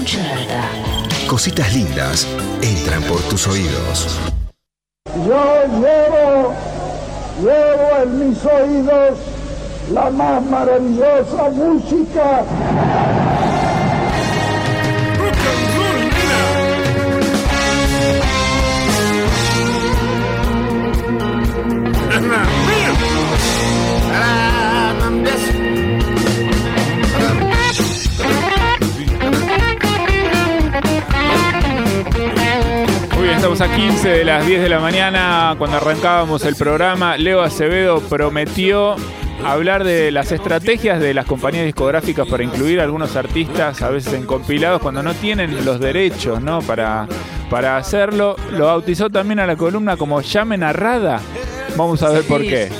[0.00, 0.18] Mucha.
[1.28, 2.26] Cositas lindas
[2.62, 4.18] entran por tus oídos.
[5.26, 6.54] Yo llevo,
[7.42, 9.18] llevo en mis oídos
[9.92, 12.44] la más maravillosa música.
[33.60, 35.54] A 15 de las 10 de la mañana.
[35.58, 38.96] Cuando arrancábamos el programa, Leo Acevedo prometió
[39.44, 44.14] hablar de las estrategias de las compañías discográficas para incluir a algunos artistas, a veces
[44.14, 46.60] en compilados, cuando no tienen los derechos ¿no?
[46.62, 47.06] para,
[47.50, 48.34] para hacerlo.
[48.52, 51.20] Lo bautizó también a la columna como Llamen a Rada.
[51.76, 52.70] Vamos a ver por qué.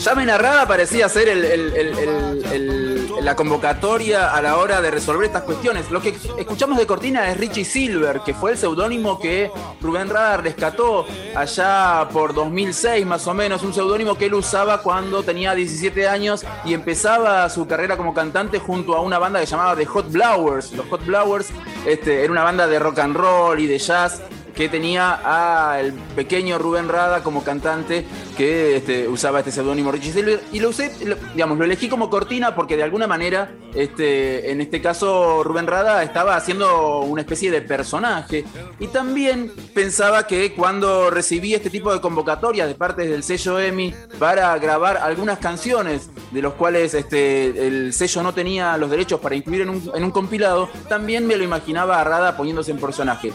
[0.00, 2.87] Llamen a Rada parecía ser el- el- el- el- el-
[3.20, 5.90] la convocatoria a la hora de resolver estas cuestiones.
[5.90, 10.38] Lo que escuchamos de Cortina es Richie Silver, que fue el seudónimo que Rubén Rada
[10.38, 16.08] rescató allá por 2006 más o menos, un seudónimo que él usaba cuando tenía 17
[16.08, 20.10] años y empezaba su carrera como cantante junto a una banda que llamaba The Hot
[20.10, 20.72] Blowers.
[20.72, 21.48] Los Hot Blowers
[21.86, 24.22] este, era una banda de rock and roll y de jazz
[24.58, 25.12] que tenía
[25.78, 28.04] al pequeño Rubén Rada como cantante
[28.36, 32.10] que este, usaba este seudónimo Richie Silver y lo usé, lo- digamos, lo elegí como
[32.10, 37.52] cortina porque de alguna manera, este, en este caso Rubén Rada estaba haciendo una especie
[37.52, 38.44] de personaje
[38.80, 43.94] y también pensaba que cuando recibí este tipo de convocatorias de parte del sello EMI
[44.18, 49.36] para grabar algunas canciones de los cuales este, el sello no tenía los derechos para
[49.36, 53.32] incluir en un, en un compilado, también me lo imaginaba a Rada poniéndose en personaje.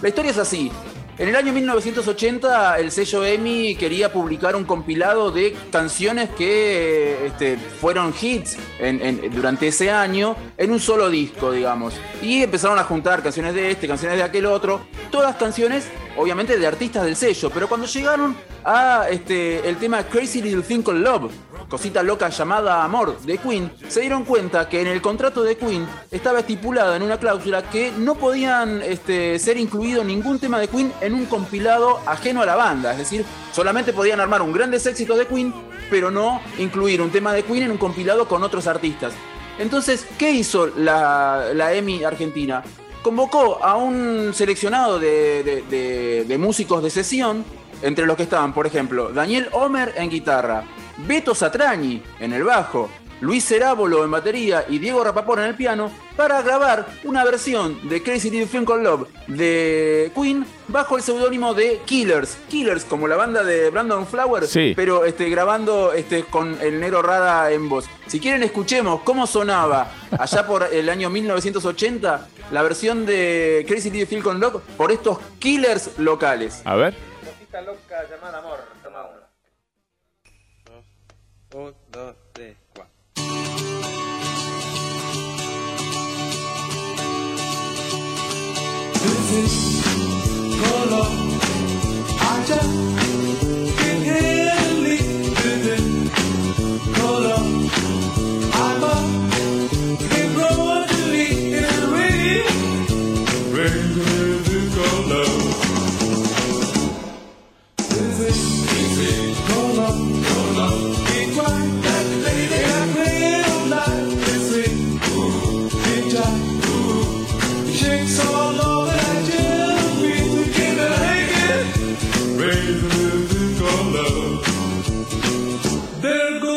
[0.00, 0.70] La historia es así.
[1.18, 7.58] En el año 1980 el sello EMI quería publicar un compilado de canciones que este,
[7.58, 8.56] fueron hits
[9.30, 11.94] durante ese año en un solo disco, digamos.
[12.22, 15.84] Y empezaron a juntar canciones de este, canciones de aquel otro, todas canciones
[16.16, 18.34] obviamente de artistas del sello, pero cuando llegaron
[18.64, 21.30] a este, el tema Crazy Little Thing Called Love,
[21.72, 25.86] cosita loca llamada Amor de Queen, se dieron cuenta que en el contrato de Queen
[26.10, 30.92] estaba estipulada en una cláusula que no podían este, ser incluido ningún tema de Queen
[31.00, 35.16] en un compilado ajeno a la banda, es decir, solamente podían armar un grandes éxitos
[35.16, 35.54] de Queen,
[35.88, 39.14] pero no incluir un tema de Queen en un compilado con otros artistas.
[39.58, 42.62] Entonces, ¿qué hizo la, la EMI Argentina?
[43.02, 47.46] Convocó a un seleccionado de, de- de- de músicos de sesión,
[47.80, 50.64] entre los que estaban, por ejemplo, Daniel Homer en guitarra,
[50.98, 52.88] Beto Satrañi en el bajo,
[53.20, 58.02] Luis Cerábolo en batería y Diego Rapaport en el piano, para grabar una versión de
[58.02, 62.36] Crazy Little Thing Called Love de Queen bajo el seudónimo de Killers.
[62.48, 64.72] Killers, como la banda de Brandon Flowers, Sí.
[64.74, 67.86] pero este, grabando este, con el negro Rada en voz.
[68.08, 74.06] Si quieren, escuchemos cómo sonaba allá por el año 1980 la versión de Crazy Little
[74.06, 76.60] Thing Called Love por estos Killers locales.
[76.64, 76.94] A ver.
[77.24, 78.58] Cosita loca llamada amor.
[81.54, 82.92] Un, dos, tres, cuatro.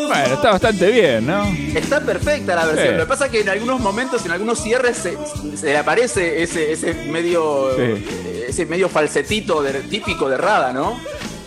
[0.07, 1.45] Bueno, está bastante bien, ¿no?
[1.75, 2.87] Está perfecta la versión.
[2.87, 2.93] Sí.
[2.93, 5.17] Lo que pasa es que en algunos momentos, en algunos cierres, se,
[5.57, 8.05] se le aparece ese, ese medio Sí.
[8.47, 10.99] ese medio falsetito de- típico de Rada, ¿no?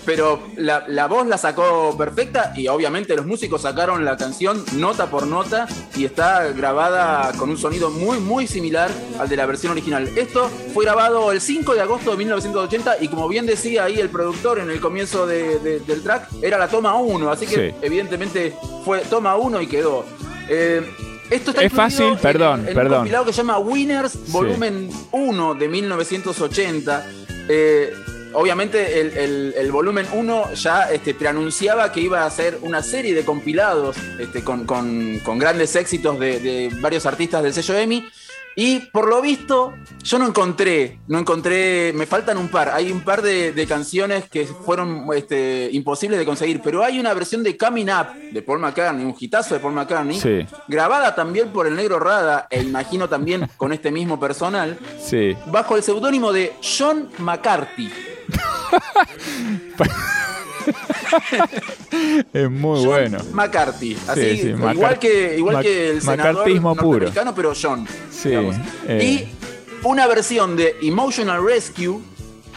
[0.08, 5.10] Pero la, la voz la sacó perfecta y obviamente los músicos sacaron la canción nota
[5.10, 9.72] por nota y está grabada con un sonido muy muy similar al de la versión
[9.72, 10.08] original.
[10.16, 14.08] Esto fue grabado el 5 de agosto de 1980 y como bien decía ahí el
[14.08, 17.76] productor en el comienzo de- de- del track, era la toma 1, así que Sí.
[17.82, 18.54] evidentemente
[18.86, 20.06] fue toma 1 y quedó.
[20.48, 20.90] Eh,
[21.28, 22.98] esto está Es fácil, en- perdón, en, un perdón.
[23.00, 27.06] compilado que se llama Winners Volumen 1 de 1980.
[27.50, 27.92] Eh,
[28.34, 33.14] obviamente el, el- el volumen 1 ya este, preanunciaba que iba a ser una serie
[33.14, 38.08] de compilados este, con, con- con grandes éxitos de, de varios artistas del sello EMI.
[38.60, 39.72] Y por lo visto,
[40.02, 42.70] yo no encontré, no encontré, me faltan un par.
[42.70, 47.14] Hay un par de, de canciones que fueron este, imposibles de conseguir, pero hay una
[47.14, 50.44] versión de Coming Up de Paul McCartney, un hitazo de Paul McCartney, Sí.
[50.66, 55.36] grabada también por el negro Rada, e imagino también con este mismo personal, Sí.
[55.46, 57.92] bajo el seudónimo de John McCarthy.
[62.32, 63.18] Es muy John bueno.
[63.32, 63.96] McCarthy.
[64.06, 66.44] Así, sí, igual, Macar- que, igual Mac- que el senador
[66.76, 67.06] puro.
[67.34, 67.86] pero John.
[68.10, 68.32] Sí,
[68.86, 69.04] eh.
[69.04, 69.28] Y
[69.86, 72.00] una versión de Emotional Rescue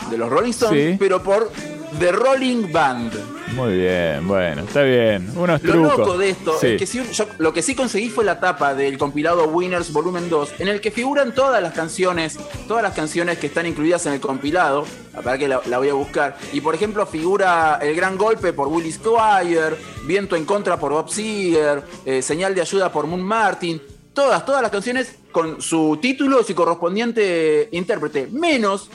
[0.09, 1.51] de los Rolling Stones, pero por
[1.99, 3.13] The Rolling Band.
[3.55, 5.29] Muy bien, bueno, está bien.
[5.35, 5.97] Unos Lo trucos.
[5.99, 6.67] loco de esto Sí.
[6.67, 10.29] es que si- yo- lo que sí conseguí fue la tapa del compilado Winners Volumen
[10.29, 14.13] 2, en el que figuran todas las canciones, todas las canciones que están incluidas en
[14.13, 14.85] el compilado.
[15.23, 16.37] Para que la, la voy a buscar.
[16.53, 21.09] Y por ejemplo, figura El Gran Golpe por Willie Squire, Viento en Contra por Bob
[21.09, 23.81] Seger, eh, Señal de Ayuda por Moon Martin.
[24.13, 28.89] Todas, todas las canciones con su título y su correspondiente intérprete, menos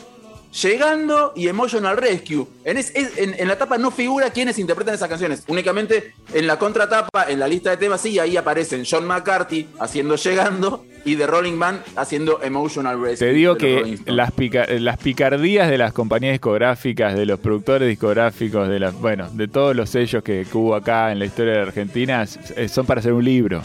[0.62, 2.46] Llegando y Emotional Rescue.
[2.64, 5.44] En, es- es- en- en la tapa no figura quiénes interpretan esas canciones.
[5.48, 10.16] Únicamente en la contratapa, en la lista de temas, sí, ahí aparecen John McCarthy haciendo
[10.16, 13.26] Llegando y The Rolling Band haciendo Emotional Rescue.
[13.28, 18.68] Te digo que las, pica- las picardías de las compañías discográficas, de los productores discográficos,
[18.68, 21.60] de las, bueno, de todos los sellos que, que hubo acá en la historia de
[21.60, 23.62] Argentina, s- son para hacer un libro.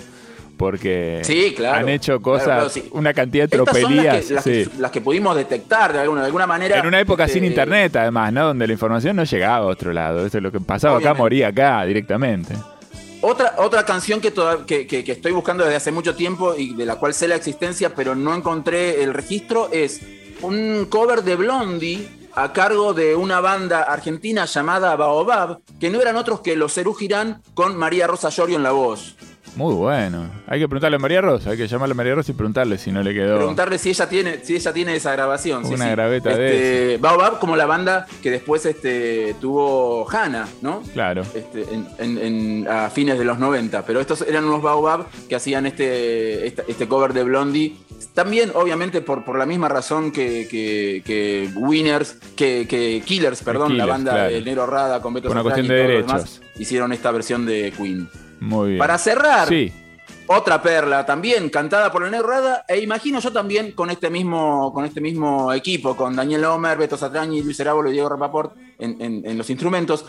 [0.61, 1.79] Porque Sí, claro.
[1.79, 2.87] han hecho cosas, Claro, claro, sí.
[2.91, 4.15] una cantidad de Estas son tropelías.
[4.15, 4.49] las que, las, sí.
[4.51, 6.77] que, las que pudimos detectar de alguna, de alguna manera.
[6.77, 8.45] En una época sin este, internet, además, ¿no?
[8.45, 10.23] Donde la información no llegaba a otro lado.
[10.23, 12.53] Eso es lo que pasaba acá, moría acá directamente.
[13.21, 16.75] Otra, otra canción que, toda- que, que- que estoy buscando desde hace mucho tiempo y
[16.75, 19.99] de la cual sé la existencia, pero no encontré el registro, es
[20.43, 26.15] un cover de Blondie a cargo de una banda argentina llamada Baobab, que no eran
[26.15, 29.15] otros que los Cerú Girán con María Rosa Llorio en la voz.
[29.55, 30.29] Muy bueno.
[30.47, 32.91] Hay que preguntarle a María Rosa, hay que llamarle a María Rosa y preguntarle si
[32.91, 33.35] no le quedó.
[33.37, 35.65] Preguntarle si ella tiene, si ella tiene esa grabación.
[35.65, 35.91] Una sí.
[35.91, 40.81] graveta de este, Baobab como la banda que después este, tuvo Hannah, ¿no?
[40.93, 41.23] Claro.
[41.33, 45.35] este, en- en- en- a fines de los 90, pero estos eran unos Baobab que
[45.35, 47.75] hacían este, este cover de Blondie.
[48.13, 53.77] También, obviamente, por, por la misma razón que, que- que Winners, que, que Killers, perdón,
[53.77, 54.31] la banda claro.
[54.33, 56.07] de Nero Rada con Beto Por una cuestión de y derechos.
[56.07, 58.09] demás, hicieron esta versión de Queen.
[58.41, 58.79] Muy bien.
[58.79, 59.71] Para cerrar, Sí,
[60.27, 64.83] otra perla también cantada por el Rada, e imagino yo también con este mismo, con
[64.85, 69.25] este mismo equipo, con Daniel Homer, Beto Satrañi, Luis Erábolo y Diego Rapaport en, en-
[69.25, 70.05] en los instrumentos.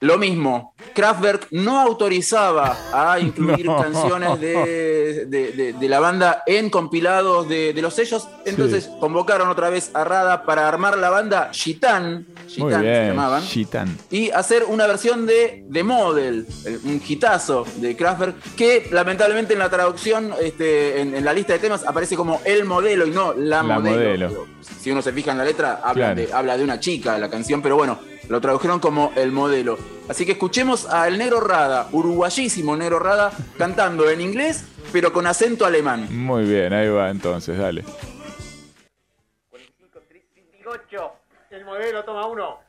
[0.00, 3.80] Lo mismo, Kraftwerk no autorizaba a incluir No.
[3.80, 9.48] canciones de, de- de- de la banda en compilados de, de los sellos, entonces convocaron
[9.48, 13.96] otra vez a Rada para armar la banda Gitán, se llamaban, Gitán.
[14.10, 19.58] y hacer una versión de The Model, eh, un hitazo de Kraftwerk, que lamentablemente en
[19.60, 23.32] la traducción, este, en, en la lista de temas, aparece como el modelo y no
[23.32, 24.28] la, La modelo.
[24.28, 24.46] modelo.
[24.80, 26.14] Si uno se fija en la letra, habla, Claro.
[26.28, 27.98] de, habla de una chica la canción, pero bueno,
[28.28, 29.78] lo tradujeron como el modelo.
[30.08, 35.66] Así que escuchemos al Negro Rada, uruguayísimo Negro Rada, cantando en inglés, pero con acento
[35.66, 36.08] alemán.
[36.10, 37.84] Muy bien, ahí va entonces, dale.
[39.50, 41.12] 38.
[41.50, 42.60] El modelo toma uno.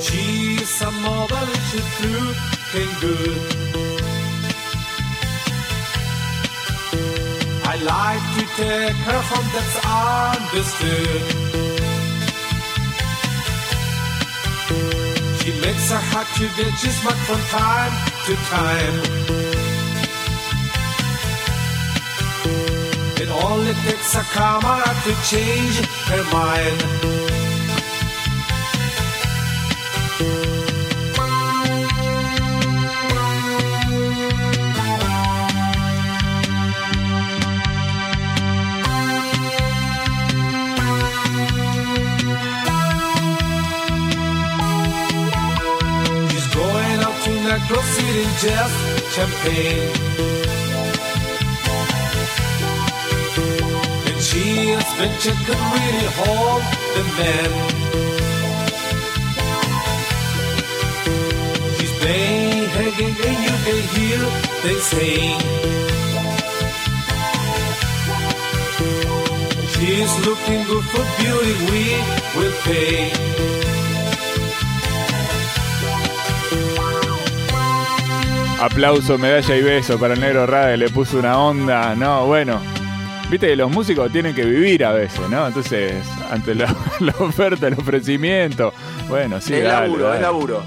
[0.00, 3.38] She's a model, she's looking good.
[7.64, 11.22] I like to take her home, that's understood.
[15.40, 17.92] She makes her heart to get she's smart from time
[18.26, 18.96] to time.
[23.22, 25.76] It only takes a camera to change
[26.10, 27.45] her mind.
[47.68, 47.82] To Necro
[48.42, 48.76] just
[49.14, 49.90] champagne.
[54.06, 54.44] And she
[54.74, 56.62] has been checking really hold
[56.94, 57.50] the men.
[61.76, 64.20] She's playing, hanging, and you can hear
[64.62, 65.38] they sing.
[69.72, 71.82] She's looking good for beauty, we
[72.36, 73.75] will pay.
[78.60, 82.60] Aplauso, medalla y beso para el negro Rade, le puso una onda, no, bueno.
[83.30, 85.46] Viste que los músicos tienen que vivir a veces, ¿no?
[85.48, 85.92] Entonces,
[86.30, 88.72] ante la, la oferta, el ofrecimiento,
[89.08, 90.16] bueno, sí, es dale, laburo, dale.
[90.16, 90.62] es laburo.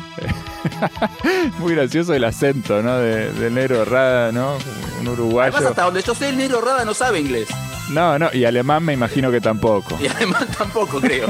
[1.60, 2.98] Muy gracioso el acento, ¿no?
[2.98, 4.58] De- del negro Rada, ¿no?
[5.00, 5.53] Un uruguayo.
[5.53, 7.48] Además, hasta donde yo sé, el negro Rada no sabe inglés.
[7.89, 9.98] No, no, y alemán me imagino que tampoco.
[10.01, 11.27] Y además tampoco creo.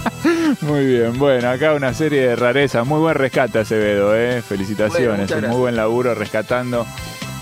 [0.60, 2.86] Muy bien, bueno, acá una serie de rarezas.
[2.86, 4.26] Muy buen rescate, Acevedo, ¿eh?
[4.30, 5.30] Bueno, Felicitaciones.
[5.30, 6.86] un muy buen laburo rescatando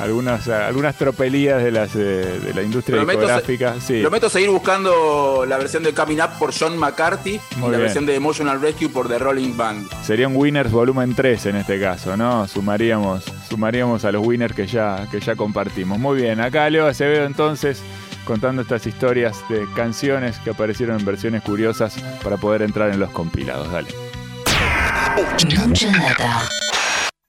[0.01, 3.75] algunas, algunas tropelías de, las, eh, de la industria Prometo, discográfica.
[3.81, 4.01] Sí.
[4.01, 7.81] prometo seguir buscando la versión de Coming Up por John McCarthy Muy y la bien.
[7.83, 9.89] versión de Emotional Rescue por The Rolling Band.
[10.03, 12.49] Serían Winners volumen 3 en este caso, ¿no?
[12.49, 15.99] Sumaríamos, sumaríamos a los winners que ya, que ya compartimos.
[15.99, 17.83] Muy bien, acá Leo Acevedo entonces
[18.25, 23.11] contando estas historias de canciones que aparecieron en versiones curiosas para poder entrar en los
[23.11, 23.71] compilados.
[23.71, 23.89] Dale.